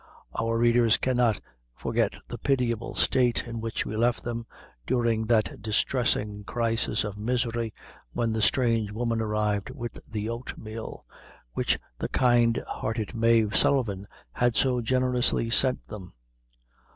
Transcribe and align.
Our 0.33 0.57
readers 0.57 0.97
cannot 0.97 1.41
forget 1.75 2.15
the 2.27 2.39
pitiable 2.39 2.95
state 2.95 3.43
in 3.45 3.61
which 3.61 3.85
we 3.85 3.95
left 3.95 4.23
them, 4.23 4.47
during 4.87 5.27
that 5.27 5.61
distressing 5.61 6.43
crisis 6.43 7.03
of 7.03 7.19
misery, 7.19 7.71
when 8.11 8.33
the 8.33 8.41
strange 8.41 8.91
woman 8.91 9.21
arrived 9.21 9.69
with 9.69 9.99
the 10.09 10.27
oat 10.27 10.57
meal, 10.57 11.05
which 11.53 11.77
the 11.99 12.09
kind 12.09 12.63
hearted 12.67 13.13
Mave 13.13 13.55
Sullivan 13.55 14.07
had 14.31 14.55
so 14.55 14.81
generously 14.81 15.51
sent 15.51 15.87
them. 15.87 16.13